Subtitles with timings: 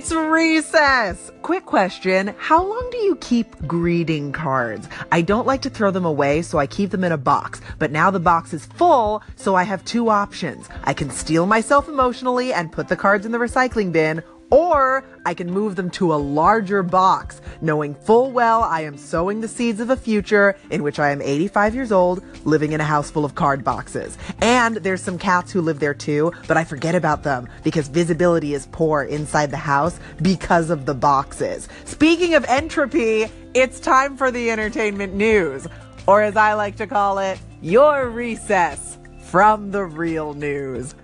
[0.00, 1.30] It's recess!
[1.42, 4.88] Quick question How long do you keep greeting cards?
[5.12, 7.60] I don't like to throw them away, so I keep them in a box.
[7.78, 10.70] But now the box is full, so I have two options.
[10.84, 15.34] I can steel myself emotionally and put the cards in the recycling bin, or I
[15.34, 19.80] can move them to a larger box, knowing full well I am sowing the seeds
[19.80, 23.24] of a future in which I am 85 years old, living in a house full
[23.24, 24.18] of card boxes.
[24.40, 28.54] And there's some cats who live there too, but I forget about them because visibility
[28.54, 31.68] is poor inside the house because of the boxes.
[31.84, 35.66] Speaking of entropy, it's time for the entertainment news,
[36.06, 40.94] or as I like to call it, your recess from the real news.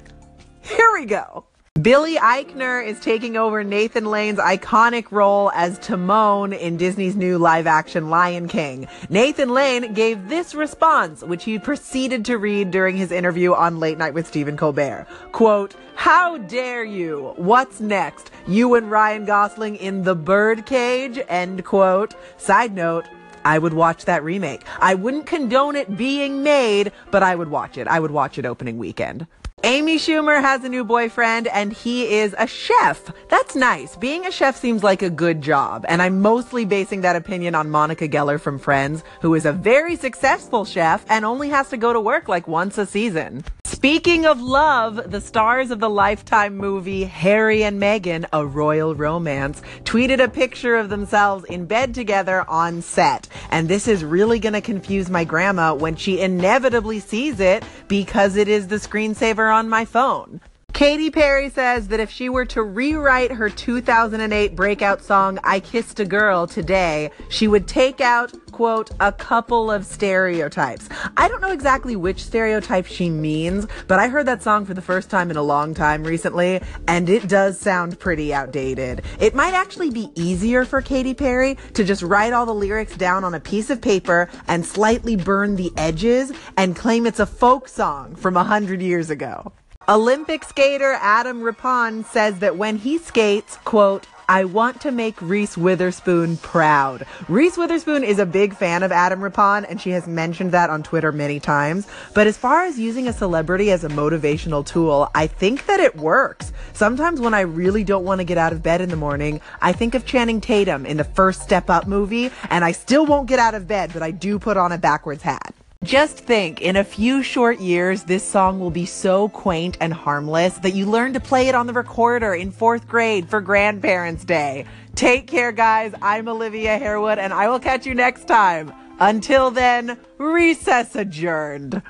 [0.63, 1.45] Here we go.
[1.83, 7.67] Billy Eichner is taking over Nathan Lane's iconic role as Timon in Disney's new live
[7.67, 8.89] action Lion King.
[9.11, 13.99] Nathan Lane gave this response, which he proceeded to read during his interview on Late
[13.99, 15.07] Night with Stephen Colbert.
[15.33, 17.35] Quote, How dare you?
[17.37, 18.31] What's next?
[18.47, 21.21] You and Ryan Gosling in the birdcage?
[21.29, 22.15] End quote.
[22.39, 23.05] Side note,
[23.45, 24.63] I would watch that remake.
[24.81, 27.87] I wouldn't condone it being made, but I would watch it.
[27.87, 29.27] I would watch it opening weekend.
[29.67, 33.11] Amy Schumer has a new boyfriend and he is a chef.
[33.29, 33.97] That's nice.
[33.97, 35.85] Being a chef seems like a good job.
[35.89, 39.97] And I'm mostly basing that opinion on Monica Geller from Friends, who is a very
[39.97, 43.43] successful chef and only has to go to work like once a season.
[43.87, 49.63] Speaking of love, the stars of the Lifetime movie Harry and Meghan, A Royal Romance,
[49.85, 53.29] tweeted a picture of themselves in bed together on set.
[53.49, 58.35] And this is really going to confuse my grandma when she inevitably sees it because
[58.35, 60.41] it is the screensaver on my phone.
[60.77, 66.01] Katy Perry says that if she were to rewrite her 2008 breakout song, I Kissed
[66.01, 70.89] a Girl today, she would take out, quote, a couple of stereotypes.
[71.19, 74.81] I don't know exactly which stereotype she means, but I heard that song for the
[74.81, 79.03] first time in a long time recently, and it does sound pretty outdated.
[79.21, 83.25] It might actually be easier for Katy Perry to just write all the lyrics down
[83.25, 87.69] on a piece of paper and slightly burn the edges and claim it's a folk
[87.69, 89.53] song from a hundred years ago.
[89.89, 95.57] Olympic skater Adam Rippon says that when he skates, quote, I want to make Reese
[95.57, 97.07] Witherspoon proud.
[97.29, 100.83] Reese Witherspoon is a big fan of Adam Rippon, and she has mentioned that on
[100.83, 101.87] Twitter many times.
[102.15, 105.95] But as far as using a celebrity as a motivational tool, I think that it
[105.95, 106.53] works.
[106.73, 109.73] Sometimes when I really don't want to get out of bed in the morning, I
[109.73, 113.39] think of Channing Tatum in the first Step Up movie, and I still won't get
[113.39, 115.55] out of bed, but I do put on a backwards hat.
[115.87, 120.59] Just think, in a few short years, this song will be so quaint and harmless
[120.59, 124.65] that you learn to play it on the recorder in fourth grade for Grandparents' Day.
[124.97, 125.95] Take care, guys.
[126.03, 128.73] I'm Olivia Harewood, and I will catch you next time.
[128.99, 131.81] Until then, recess adjourned.